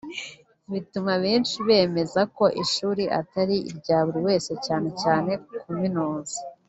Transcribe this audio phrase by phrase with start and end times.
[0.71, 5.31] bituma benshi bemeza ko ishuri atari irya buri wese cyane cyane
[5.61, 6.37] kuminuza